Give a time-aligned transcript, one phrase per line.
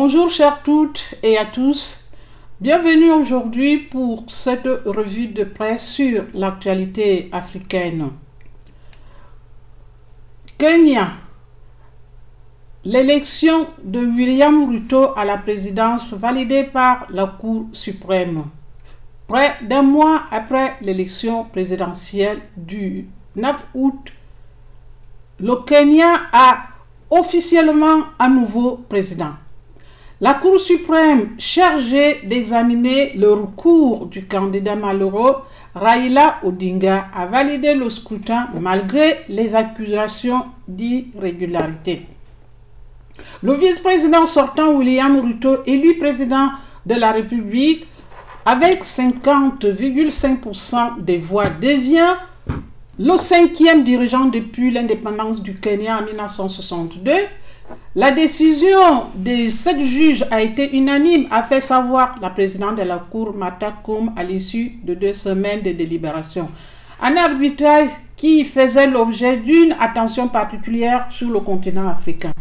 [0.00, 1.98] Bonjour chères toutes et à tous.
[2.60, 8.10] Bienvenue aujourd'hui pour cette revue de presse sur l'actualité africaine.
[10.56, 11.08] Kenya.
[12.84, 18.44] L'élection de William Ruto à la présidence validée par la Cour suprême.
[19.26, 24.12] Près d'un mois après l'élection présidentielle du 9 août,
[25.40, 26.58] le Kenya a
[27.10, 29.32] officiellement un nouveau président.
[30.20, 35.36] La Cour suprême chargée d'examiner le recours du candidat malheureux
[35.76, 42.06] Raila Odinga a validé le scrutin malgré les accusations d'irrégularité.
[43.44, 46.48] Le vice-président sortant William Ruto, élu président
[46.84, 47.86] de la République
[48.44, 52.16] avec 50,5% des voix, devient
[52.98, 57.12] le cinquième dirigeant depuis l'indépendance du Kenya en 1962
[57.94, 62.98] la décision des sept juges a été unanime, a fait savoir la présidente de la
[62.98, 66.48] Cour, Mata Koum, à l'issue de deux semaines de délibération.
[67.02, 72.32] Un arbitrage qui faisait l'objet d'une attention particulière sur le continent africain.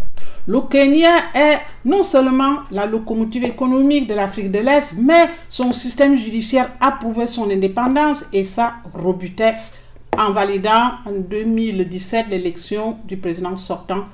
[0.48, 6.16] Le Kenya est non seulement la locomotive économique de l'Afrique de l'Est, mais son système
[6.16, 9.80] judiciaire a prouvé son indépendance et sa robustesse
[10.18, 14.06] en validant en 2017 l'élection du président sortant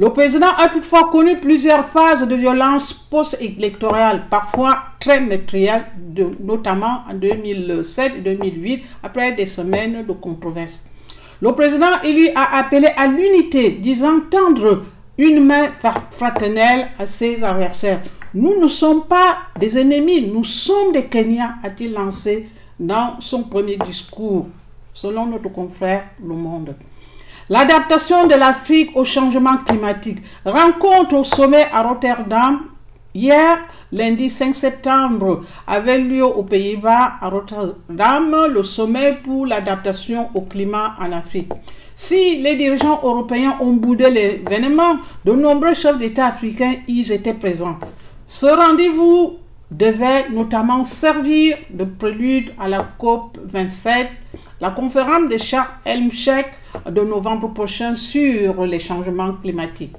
[0.00, 5.84] le président a toutefois connu plusieurs phases de violence post-électorale, parfois très meurtrières,
[6.42, 10.86] notamment en 2007 et 2008, après des semaines de controverses.
[11.42, 14.84] Le président lui a appelé à l'unité, disant tendre
[15.18, 15.68] une main
[16.12, 18.00] fraternelle à ses adversaires.
[18.32, 23.76] Nous ne sommes pas des ennemis, nous sommes des Kenyans, a-t-il lancé dans son premier
[23.76, 24.46] discours,
[24.94, 26.74] selon notre confrère Le Monde.
[27.52, 30.18] L'adaptation de l'Afrique au changement climatique.
[30.44, 32.60] Rencontre au sommet à Rotterdam.
[33.12, 33.58] Hier,
[33.90, 40.94] lundi 5 septembre, avait lieu aux Pays-Bas, à Rotterdam, le sommet pour l'adaptation au climat
[41.00, 41.50] en Afrique.
[41.96, 47.80] Si les dirigeants européens ont boudé l'événement, de nombreux chefs d'État africains y étaient présents.
[48.28, 49.38] Ce rendez-vous
[49.72, 54.08] devait notamment servir de prélude à la COP 27,
[54.60, 56.52] la conférence de Charles Helmcheck
[56.90, 59.96] de novembre prochain sur les changements climatiques.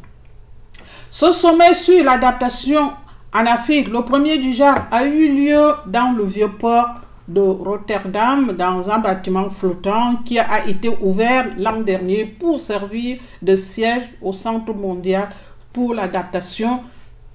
[1.09, 2.91] Ce sommet sur l'adaptation
[3.33, 6.88] en Afrique, le premier du genre, a eu lieu dans le vieux port
[7.27, 13.55] de Rotterdam, dans un bâtiment flottant qui a été ouvert l'an dernier pour servir de
[13.55, 15.29] siège au Centre mondial
[15.71, 16.81] pour l'adaptation,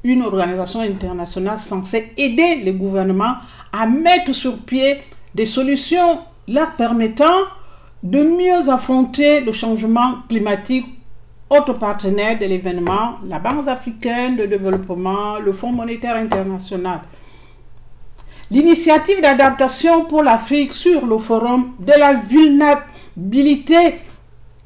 [0.04, 3.36] une organisation internationale censée aider les gouvernements
[3.72, 4.98] à mettre sur pied
[5.34, 6.18] des solutions
[6.48, 7.44] leur permettant
[8.02, 10.86] de mieux affronter le changement climatique
[11.48, 17.00] autre partenaire de l'événement, la Banque africaine de développement, le Fonds monétaire international.
[18.50, 24.00] L'initiative d'adaptation pour l'Afrique sur le forum de la vulnérabilité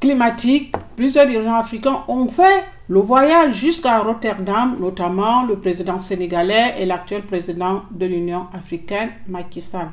[0.01, 6.87] climatique, plusieurs dirigeants africains ont fait le voyage jusqu'à Rotterdam, notamment le président sénégalais et
[6.87, 9.89] l'actuel président de l'Union africaine, Macky Sall.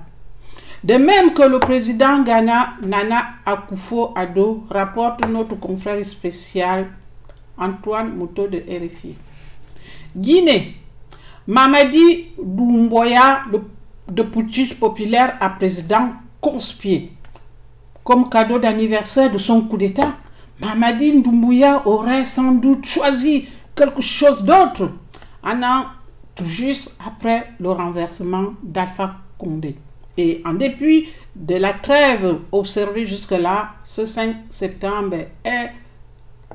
[0.83, 6.87] De même que le président Ghana, Nana Akufo-Addo, rapporte notre confrère spécial
[7.57, 9.15] Antoine Mouto de RFI.
[10.15, 10.75] Guinée,
[11.47, 13.61] Mamadi Doumbouya de,
[14.11, 17.11] de populaire à président conspié.
[18.03, 20.15] Comme cadeau d'anniversaire de son coup d'État,
[20.61, 24.89] Mamadi Doumbouya aurait sans doute choisi quelque chose d'autre
[25.43, 25.85] un an
[26.35, 29.75] tout juste après le renversement d'Alpha Condé.
[30.17, 35.71] Et en dépit de la trêve observée jusque-là, ce 5 septembre est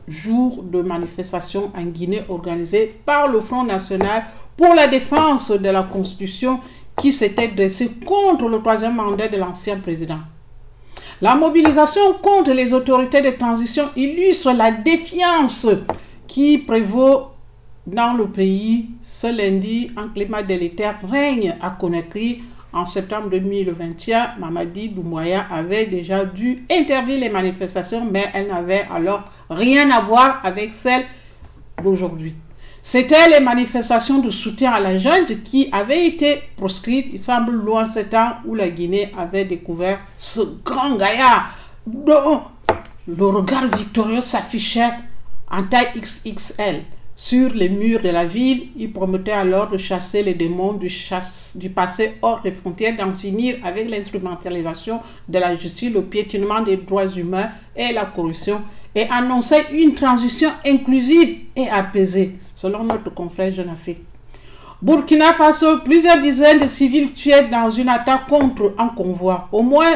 [0.09, 4.25] jour de manifestation en Guinée organisée par le Front national
[4.57, 6.61] pour la défense de la Constitution
[7.01, 10.19] qui s'était dressé contre le troisième mandat de l'ancien président.
[11.21, 15.67] La mobilisation contre les autorités de transition illustre la défiance
[16.27, 17.29] qui prévaut
[17.87, 18.91] dans le pays.
[19.01, 22.43] Ce lundi, un climat délétère règne à Conakry
[22.73, 29.25] en septembre 2021, Mamadi Doumbouya avait déjà dû interdire les manifestations, mais elle n'avait alors
[29.51, 31.05] rien à voir avec celles
[31.83, 32.35] d'aujourd'hui.
[32.83, 37.87] C'était les manifestations de soutien à la junte qui avaient été proscrites, il semble loin
[37.87, 41.51] ce temps où la Guinée avait découvert ce grand gaillard
[41.87, 42.43] dont
[43.07, 44.91] le regard victorieux s'affichait
[45.51, 46.83] en taille XXL.
[47.25, 50.91] Sur les murs de la ville, il promettait alors de chasser les démons du,
[51.71, 54.99] passé hors des frontières, d'en finir avec l'instrumentalisation
[55.29, 58.61] de la justice, le piétinement des droits humains et la corruption,
[58.93, 64.03] et annonçait une transition inclusive et apaisée, selon notre confrère Jeune Afrique.
[64.83, 69.49] Burkina Faso, plusieurs dizaines de civils tués dans une attaque contre un convoi.
[69.53, 69.93] Au moins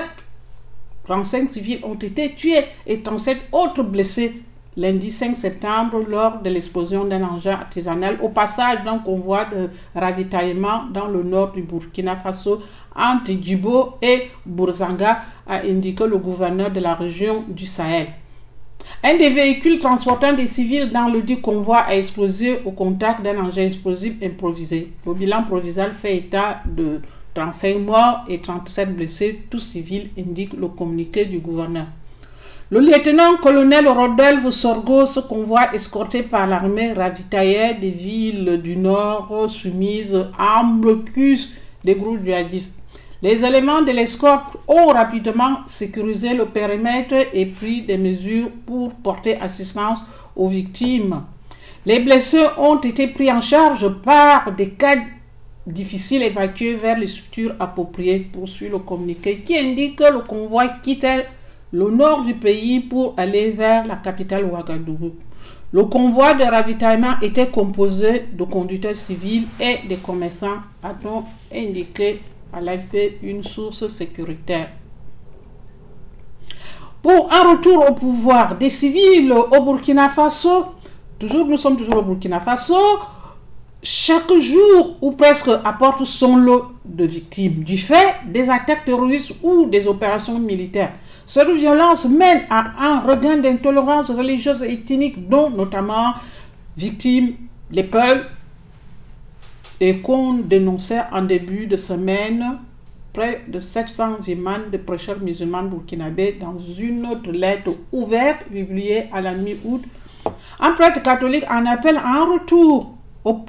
[1.07, 4.43] 35 civils ont été tués et 37 autres blessés
[4.77, 10.85] lundi 5 septembre lors de l'explosion d'un engin artisanal au passage d'un convoi de ravitaillement
[10.93, 12.61] dans le nord du Burkina Faso
[12.95, 18.09] entre Djibo et Bourzanga, a indiqué le gouverneur de la région du Sahel.
[19.03, 23.39] Un des véhicules transportant des civils dans le dit convoi a explosé au contact d'un
[23.39, 24.93] engin explosif improvisé.
[25.07, 27.01] Le bilan provisoire fait état de
[27.35, 31.87] 35 morts et 37 blessés, tous civils, indique le communiqué du gouverneur.
[32.69, 40.27] Le lieutenant-colonel Rodolphe Sorgo, ce convoi escorté par l'armée ravitaillait des villes du nord soumises
[40.37, 41.53] à un blocus
[41.85, 42.83] des groupes djihadistes.
[43.23, 49.41] Les éléments de l'escorte ont rapidement sécurisé le périmètre et pris des mesures pour porter
[49.41, 50.01] assistance
[50.35, 51.23] aux victimes.
[51.85, 54.97] Les blessés ont été pris en charge par des cas
[55.69, 61.27] difficiles évacués vers les structures appropriées, poursuit le communiqué qui indique que le convoi quittait
[61.73, 65.13] le nord du pays pour aller vers la capitale Ouagadougou.
[65.73, 72.21] Le convoi de ravitaillement était composé de conducteurs civils et de commerçants, a-t-on indiqué
[72.53, 74.71] à l'AFP une source sécuritaire.
[77.03, 80.67] Pour un retour au pouvoir des civils au Burkina Faso,
[81.19, 82.77] toujours, nous sommes toujours au Burkina Faso,
[83.83, 89.67] chaque jour ou presque apporte son lot de victimes du fait des attaques terroristes ou
[89.67, 90.93] des opérations militaires.
[91.27, 96.15] Cette violence mène à un regain d'intolérance religieuse et ethnique dont notamment
[96.77, 97.33] victimes
[97.73, 98.31] les peuples
[99.81, 102.59] et qu'on dénonçait en début de semaine
[103.13, 109.21] près de 700 imams de prêcheurs musulmans burkinabés dans une autre lettre ouverte publiée à
[109.21, 109.83] la mi-août.
[110.61, 112.95] Un prêtre catholique en appelle à un retour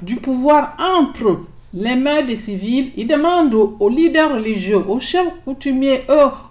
[0.02, 1.42] du pouvoir entre
[1.74, 6.02] les mains des civils, il demande aux leaders religieux, aux chefs coutumiers,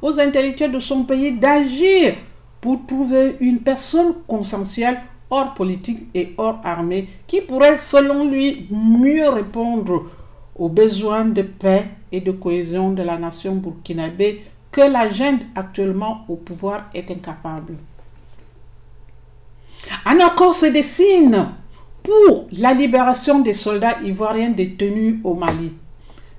[0.02, 2.14] aux intellectuels de son pays d'agir
[2.62, 9.30] pour trouver une personne consensuelle hors politique et hors armée qui pourrait, selon lui, mieux
[9.30, 10.06] répondre
[10.56, 16.36] aux besoins de paix et de cohésion de la nation burkinabé que l'agenda actuellement au
[16.36, 17.76] pouvoir est incapable.
[20.06, 21.50] Un accord se dessine
[22.52, 25.74] la libération des soldats ivoiriens détenus au Mali.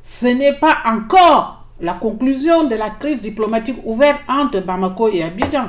[0.03, 5.69] Ce n'est pas encore la conclusion de la crise diplomatique ouverte entre Bamako et Abidjan,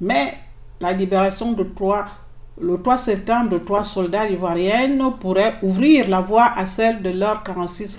[0.00, 0.34] mais
[0.80, 2.06] la libération de trois,
[2.60, 7.42] le 3 septembre de trois soldats ivoiriens pourrait ouvrir la voie à celle de leurs
[7.42, 7.98] 46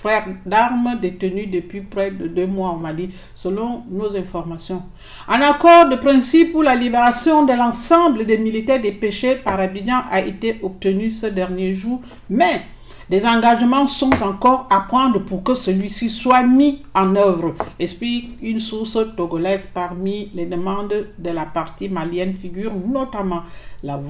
[0.00, 4.82] frères d'armes détenus depuis près de deux mois au Mali, selon nos informations.
[5.28, 10.20] Un accord de principe pour la libération de l'ensemble des militaires dépêchés par Abidjan a
[10.20, 12.62] été obtenu ce dernier jour, mais
[13.08, 18.58] des engagements sont encore à prendre pour que celui-ci soit mis en œuvre, explique une
[18.58, 23.42] source togolaise parmi les demandes de la partie malienne figure notamment
[23.84, 24.00] la,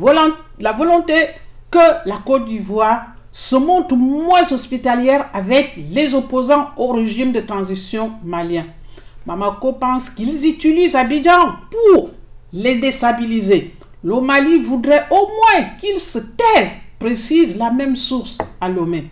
[0.59, 1.15] la volonté
[1.71, 8.13] que la Côte d'Ivoire se montre moins hospitalière avec les opposants au régime de transition
[8.25, 8.65] malien.
[9.27, 12.09] Mamako pense qu'ils utilisent Abidjan pour
[12.55, 13.75] les déstabiliser.
[14.03, 19.11] Le Mali voudrait au moins qu'ils se taisent, précise la même source à Lomé.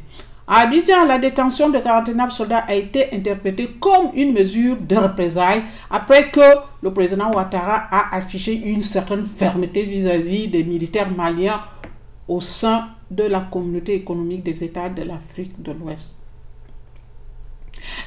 [0.48, 5.60] À Abidjan, la détention de 49 soldats a été interprétée comme une mesure de représailles
[5.90, 6.40] après que
[6.82, 11.60] le président Ouattara a affiché une certaine fermeté vis-à-vis -vis des militaires maliens
[12.28, 16.14] au sein de la communauté économique des États de l'Afrique de l'Ouest.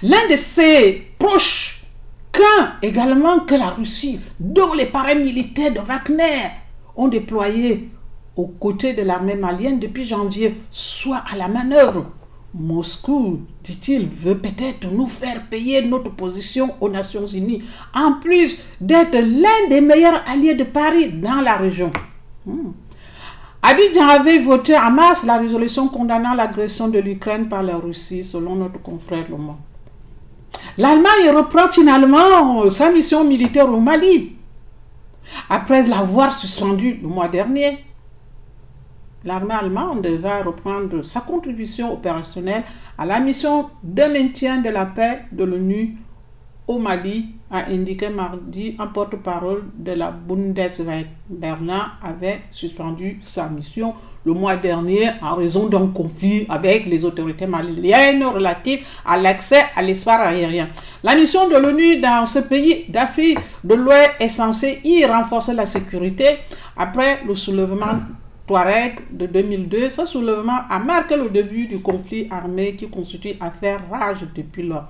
[0.03, 1.83] L'un de ses proches
[2.31, 6.49] craint également que la Russie, dont les paramilitaires de Wagner
[6.95, 7.89] ont déployé
[8.35, 12.05] aux côtés de l'armée malienne depuis janvier, soit à la manœuvre.
[12.53, 19.13] Moscou, dit-il, veut peut-être nous faire payer notre position aux Nations Unies, en plus d'être
[19.13, 21.91] l'un des meilleurs alliés de Paris dans la région.
[22.45, 22.71] Hmm.
[23.61, 28.55] Abidjan avait voté en mars la résolution condamnant l'agression de l'Ukraine par la Russie, selon
[28.55, 29.57] notre confrère Le Monde.
[30.77, 34.35] L'Allemagne reprend finalement sa mission militaire au Mali,
[35.49, 37.83] après l'avoir suspendue le mois dernier.
[39.25, 42.63] L'armée allemande va reprendre sa contribution opérationnelle
[42.97, 45.97] à la mission de maintien de la paix de l'ONU
[46.67, 51.05] au Mali, a indiqué mardi un porte-parole de la Bundeswehr.
[51.29, 53.93] Berlin avait suspendu sa mission
[54.25, 59.81] le mois dernier en raison d'un conflit avec les autorités maliennes relatives à l'accès à
[59.81, 60.67] l'espace aérien.
[61.03, 65.65] La mission de l'ONU dans ce pays d'Afrique de l'Ouest est censée y renforcer la
[65.65, 66.25] sécurité
[66.75, 67.99] après le soulèvement
[68.47, 73.81] Touareg de 2002, ce soulèvement a marqué le début du conflit armé qui constitue affaire
[73.91, 74.87] rage depuis lors.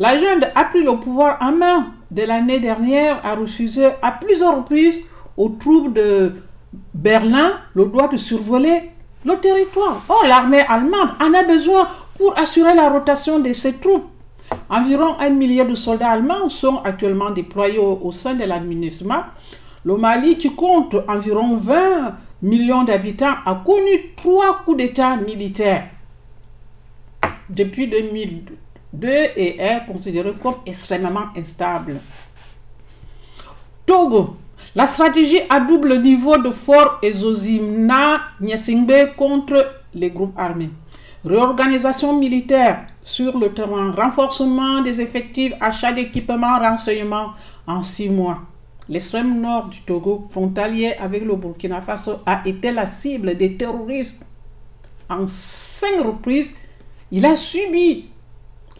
[0.00, 4.56] La jeune a pris le pouvoir en main de l'année dernière, a refusé à plusieurs
[4.56, 5.04] reprises
[5.36, 6.32] aux troupes de
[6.94, 8.92] Berlin le droit de survoler
[9.26, 10.02] le territoire.
[10.08, 14.08] Or, l'armée allemande en a besoin pour assurer la rotation de ses troupes.
[14.70, 19.24] Environ un millier de soldats allemands sont actuellement déployés au, sein de l'administration.
[19.84, 25.88] Le Mali, qui compte environ 20 millions d'habitants, a connu trois coups d'État militaires
[27.50, 28.56] depuis 2002
[29.02, 32.00] et est considéré comme extrêmement instable.
[33.86, 34.36] Togo,
[34.74, 40.70] la stratégie à double niveau de Fort Ezozimna Nyesingbe contre les groupes armés.
[41.24, 47.32] Réorganisation militaire sur le terrain, renforcement des effectifs, achat d'équipements, renseignements
[47.66, 48.40] en six mois.
[48.88, 54.26] L'extrême nord du Togo, frontalier avec le Burkina Faso, a été la cible des terroristes
[55.08, 56.56] en cinq reprises.
[57.12, 58.09] Il a subi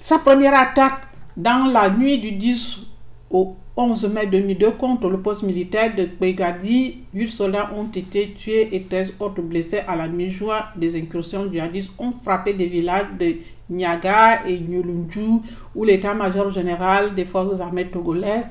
[0.00, 1.02] sa première attaque
[1.36, 2.86] dans la nuit du 10
[3.30, 7.04] au 11 mai 2002 contre le poste militaire de Begadi.
[7.14, 10.60] 8 soldats ont été tués et 13 autres blessés à la mi-juin.
[10.76, 13.36] Des incursions djihadistes ont frappé des villages de
[13.68, 15.42] Niaga et Nyolunju
[15.74, 18.48] où l'état-major général des forces armées togolaises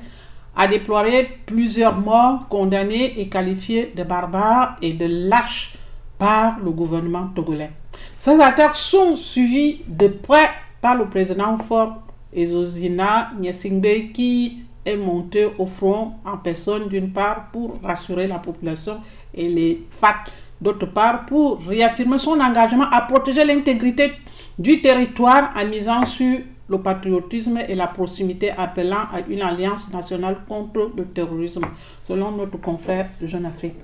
[0.56, 5.74] a déploré plusieurs morts condamnés et qualifiés de barbares et de lâches
[6.16, 7.70] par le gouvernement togolais.
[8.16, 10.48] Ces attaques sont suivies de près
[10.80, 17.50] par le président Fort Ezozina Nyesingbe qui est monté au front en personne d'une part
[17.52, 19.00] pour rassurer la population
[19.34, 24.12] et les facts, d'autre part pour réaffirmer son engagement à protéger l'intégrité
[24.58, 30.38] du territoire en misant sur le patriotisme et la proximité appelant à une alliance nationale
[30.48, 31.64] contre le terrorisme,
[32.04, 33.74] selon notre confrère Jeune Afrique.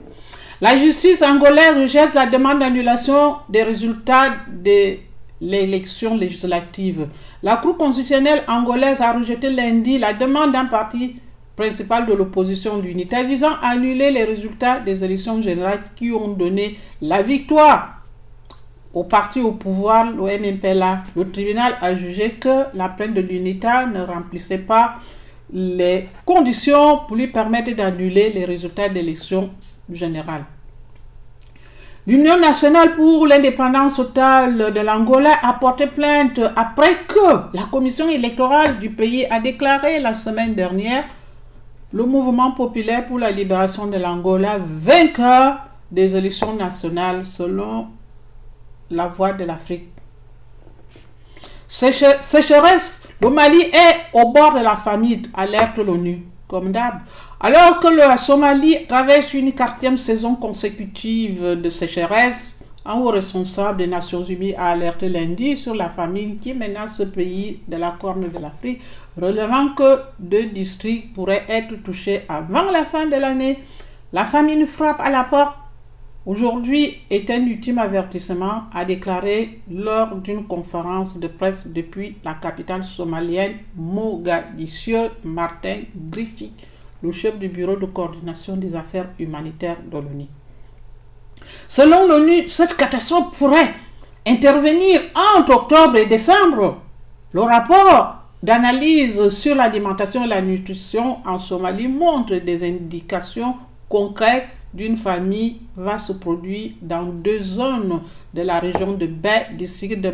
[0.60, 4.98] La justice angolaise rejette la demande d'annulation des résultats de
[5.40, 7.08] l'élection législative.
[7.42, 11.16] La Cour constitutionnelle angolaise a rejeté lundi la demande d'un parti
[11.56, 16.78] principal de l'opposition d'unité visant à annuler les résultats des élections générales qui ont donné
[17.00, 18.02] la victoire
[18.92, 21.02] au parti au pouvoir, l'OMPLA.
[21.14, 24.96] Le tribunal a jugé que la plainte de l'UNITA ne remplissait pas
[25.52, 29.50] les conditions pour lui permettre d'annuler les résultats d'élections
[29.90, 30.44] générales.
[32.08, 38.78] L'Union nationale pour l'indépendance totale de l'Angola a porté plainte après que la commission électorale
[38.78, 41.02] du pays a déclaré la semaine dernière
[41.92, 45.56] le mouvement populaire pour la libération de l'Angola vainqueur
[45.90, 47.88] des élections nationales selon
[48.88, 49.88] la voix de l'Afrique.
[51.66, 57.00] Sécheresse, le Mali est au bord de la famine, alerte l'ONU, comme d'hab.
[57.38, 63.86] Alors que la Somalie traverse une quatrième saison consécutive de sécheresse, un haut responsable des
[63.86, 68.30] Nations Unies a alerté lundi sur la famine qui menace ce pays de la Corne
[68.30, 68.80] de l'Afrique,
[69.20, 73.58] relevant que deux districts pourraient être touchés avant la fin de l'année.
[74.14, 75.56] La famine frappe à la porte
[76.24, 82.84] Aujourd'hui est un ultime avertissement, a déclaré lors d'une conférence de presse depuis la capitale
[82.84, 86.66] somalienne Mogadiscio Martin Griffith,
[87.02, 90.26] le chef du bureau de coordination des affaires humanitaires de l'ONU.
[91.68, 93.72] Selon l'ONU, cette catastrophe pourrait
[94.26, 95.00] intervenir
[95.36, 96.78] entre octobre et décembre.
[97.32, 103.56] Le rapport d'analyse sur l'alimentation et la nutrition en Somalie montre des indications
[103.88, 108.00] concrètes d'une famille va se produire dans deux zones
[108.34, 110.10] de la région de Baie, district de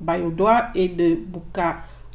[0.00, 1.18] Bayodoa et de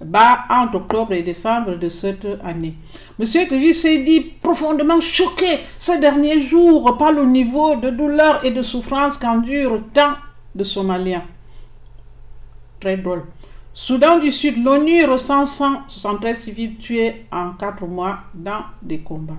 [0.03, 2.75] Bukaba entre octobre et décembre de cette année.
[3.17, 8.51] Monsieur Grivi s'est dit profondément choqué ces derniers jours par le niveau de douleur et
[8.51, 10.13] de souffrance qu'endurent tant
[10.53, 11.23] de Somaliens.
[12.79, 13.23] Très drôle.
[13.73, 19.33] Soudan du Sud, l'ONU ressent 173 civils tués en quatre mois dans des combats.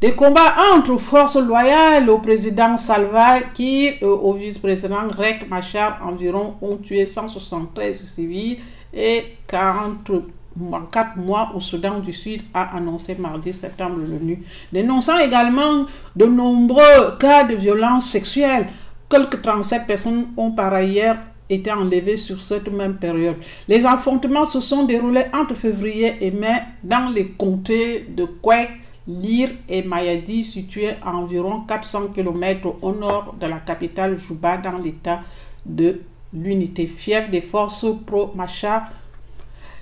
[0.00, 6.76] Des combats entre forces loyales au président Salva qui au vice-président Rek Machar environ ont
[6.76, 8.58] tué 173 civils
[8.98, 15.86] et 44 mois au Soudan du Sud a annoncé mardi septembre l'ONU, dénonçant également
[16.16, 18.66] de nombreux cas de violence sexuelle.
[19.08, 21.16] Quelques 37 personnes ont par ailleurs
[21.48, 23.36] été enlevées sur cette même période.
[23.68, 28.70] Les affrontements se sont déroulés entre février et mai dans les comtés de Kwek,
[29.06, 34.76] Lire et Mayadi, situés à environ 400 km au nord de la capitale Juba, dans
[34.76, 35.20] l'état
[35.64, 36.02] de
[36.32, 38.88] l'unité fière des forces pro-Machar.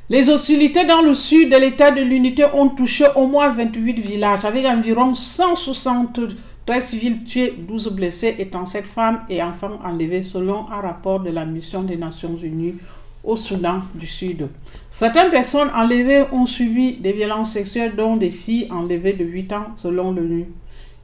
[0.09, 4.45] Les hostilités dans le sud de l'état de l'unité ont touché au moins 28 villages,
[4.45, 6.21] avec environ 160
[6.67, 11.31] 13 civils tués, 12 blessés, étant 7 femmes et enfants enlevés selon un rapport de
[11.31, 12.75] la mission des Nations Unies
[13.23, 14.49] au Soudan du Sud.
[14.91, 19.67] Certaines personnes enlevées ont subi des violences sexuelles, dont des filles enlevées de 8 ans
[19.81, 20.47] selon l'ONU.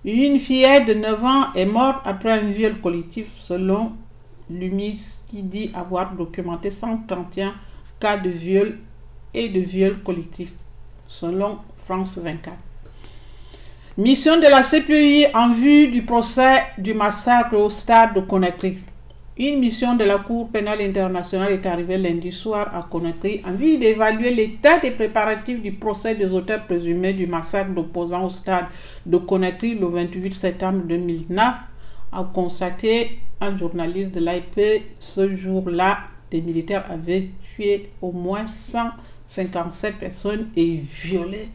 [0.05, 3.93] Une fillette de 9 ans est morte après un viol collectif selon
[4.52, 7.54] l'UMIS qui dit avoir documenté 131
[7.99, 8.78] cas de viol
[9.35, 10.52] et de viol collectif
[11.06, 12.56] selon France 24.
[13.99, 18.78] Mission de la CPI en vue du procès du massacre au stade de Conakry.
[19.38, 23.78] Une mission de la Cour pénale internationale est arrivée lundi soir à Conakry en vue
[23.78, 28.66] d'évaluer l'état des préparatifs du procès des auteurs présumés du massacre d'opposants au stade
[29.04, 31.54] de Conakry le 28 septembre 2009,
[32.12, 34.85] a constaté un journaliste de l'AIP.
[34.99, 35.99] Ce jour-là,
[36.31, 41.49] des militaires avaient tué au moins 157 personnes et violé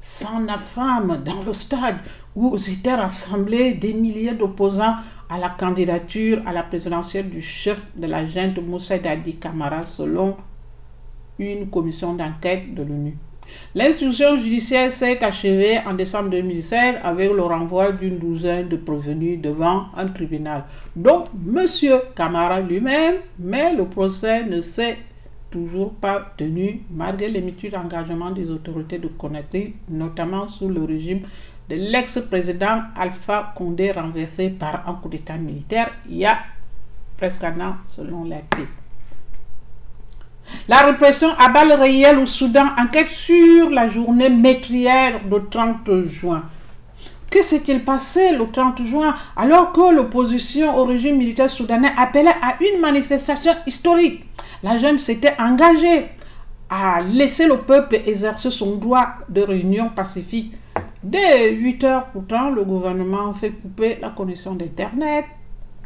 [0.00, 1.98] 109 femmes dans le stade
[2.34, 4.96] où s'étaient rassemblés des milliers d'opposants
[5.28, 10.36] à la candidature à la présidentielle du chef de la junte Moussa Dadi Kamara selon
[11.38, 13.16] une commission d'enquête de l'ONU.
[13.74, 19.86] L'instruction judiciaire s'est achevée en décembre 2016 avec le renvoi d'une douzaine de prévenus devant
[19.96, 20.64] un tribunal,
[20.96, 21.66] dont M.
[22.14, 24.98] Kamara lui-même, mais le procès ne s'est
[25.50, 31.20] toujours pas tenu malgré les mutuels engagements des autorités de Conakry, notamment sous le régime
[31.68, 36.38] de l'ex-président Alpha Condé renversé par un coup d'État militaire il y a
[37.16, 38.38] presque un an selon la.
[40.68, 46.44] La répression à balles réelles au Soudan enquête sur la journée métrière du 30 juin.
[47.30, 52.56] Que s'est-il passé le 30 juin alors que l'opposition au régime militaire soudanais appelait à
[52.60, 54.24] une manifestation historique?
[54.62, 56.06] La jeune s'était engagée
[56.68, 60.54] à laisser le peuple exercer son droit de réunion pacifique.
[61.02, 65.24] Dès 8 heures, pourtant, le gouvernement fait couper la connexion d'Internet.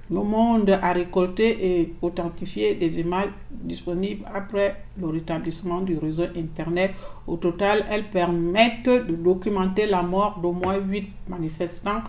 [0.08, 6.92] Le monde a récolté et authentifié des images disponibles après le rétablissement du réseau Internet.
[7.26, 12.02] Au total, elles permettent de documenter la mort d'au moins 8 manifestants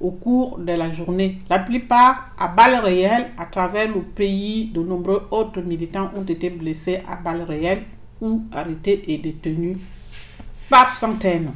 [0.00, 1.38] au cours de la journée.
[1.48, 4.70] La plupart à balles réelles à travers le pays.
[4.74, 7.84] De nombreux autres militants ont été blessés à balles réelles
[8.20, 9.78] ou arrêtés et détenus
[10.68, 11.52] par centaines.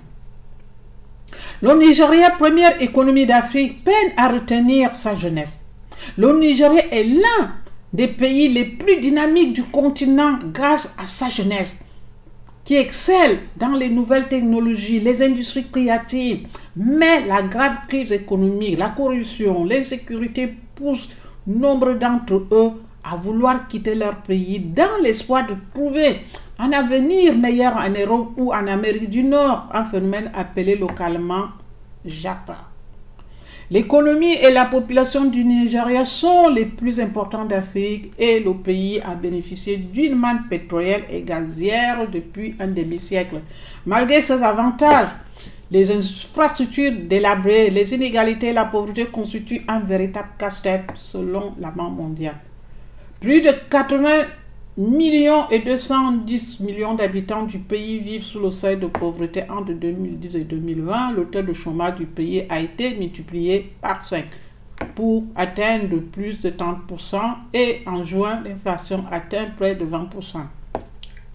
[1.61, 5.59] Le Nigeria, première économie d'Afrique, peine à retenir sa jeunesse.
[6.17, 7.53] Le Nigeria est l'un
[7.93, 11.85] des pays les plus dynamiques du continent grâce à sa jeunesse
[12.65, 18.89] qui excelle dans les nouvelles technologies, les industries créatives, mais la grave crise économique, la
[18.89, 21.11] corruption, l'insécurité poussent
[21.47, 22.73] nombre d'entre eux
[23.05, 26.21] à vouloir quitter leur pays dans l'espoir de trouver
[26.59, 31.49] un avenir meilleur en Europe ou en Amérique du Nord, un phénomène appelé localement
[32.07, 32.74] Japa.
[33.71, 39.15] L'économie et la population du Nigeria sont les plus importants d'Afrique et le pays a
[39.15, 43.41] bénéficié d'une manne pétrolière et gazière depuis un demi-siècle.
[43.87, 45.09] Malgré ces avantages,
[45.71, 51.97] les infrastructures délabrées, les inégalités et la pauvreté constituent un véritable casse-tête selon la Banque
[51.97, 52.37] mondiale.
[53.19, 54.09] Plus de 80
[54.77, 60.37] millions et 210 millions d'habitants du pays vivent sous le seuil de pauvreté entre 2010
[60.37, 61.13] et 2020.
[61.13, 64.25] Le taux de chômage du pays a été multiplié par 5
[64.95, 67.17] pour atteindre plus de 30%
[67.53, 70.41] et en juin, l'inflation atteint près de 20%.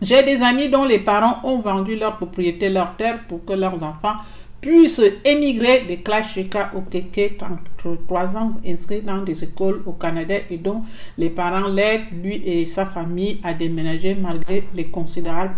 [0.02, 3.82] J'ai des amis dont les parents ont vendu leur propriété, leur terre pour que leurs
[3.84, 4.16] enfants
[4.62, 7.38] puissent émigrer de Klashika au Keke,
[7.78, 10.84] 33 ans, inscrits dans des écoles au Canada et dont
[11.18, 15.56] les parents l'aident, lui et sa famille, à déménager malgré les considérables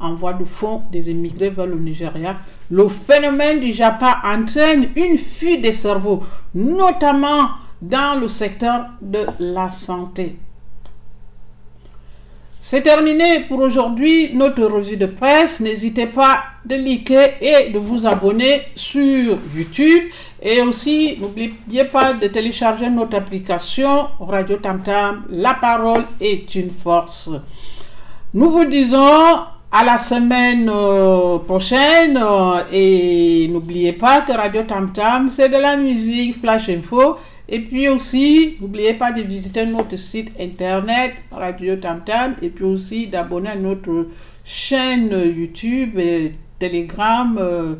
[0.00, 2.36] envois de fonds des émigrés vers le Nigeria.
[2.70, 6.22] Le phénomène du Japon entraîne une fuite des cerveaux,
[6.54, 7.48] notamment
[7.80, 10.36] dans le secteur de la santé.
[12.64, 15.58] C'est terminé pour aujourd'hui notre revue de presse.
[15.58, 20.04] N'hésitez pas de liker et de vous abonner sur YouTube.
[20.40, 25.24] Et aussi, n'oubliez pas de télécharger notre application Radio Tamtam.
[25.30, 27.30] La parole est une force.
[28.32, 29.38] Nous vous disons
[29.72, 32.16] à la semaine euh, prochaine.
[32.16, 37.16] Euh, et n'oubliez pas que Radio Tamtam, c'est de la musique Flash Info.
[37.48, 43.08] Et puis aussi, n'oubliez pas de visiter notre site internet Radio Tamtam et puis aussi
[43.08, 44.08] d'abonner à notre
[44.44, 47.74] chaîne YouTube, et Telegram, euh,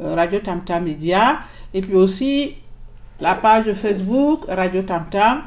[0.00, 1.40] euh, Radio Tamtam Media
[1.72, 2.54] et puis aussi
[3.20, 5.42] la page Facebook Radio Tamtam.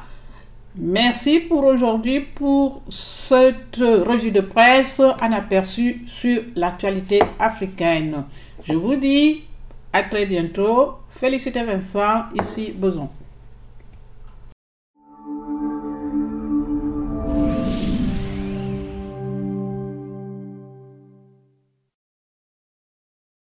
[0.76, 8.24] Merci pour aujourd'hui pour cette revue de presse, un aperçu sur l'actualité africaine.
[8.64, 9.44] Je vous dis
[9.94, 10.96] À très bientôt.
[11.20, 13.10] Félicité Vincent, ici Boson.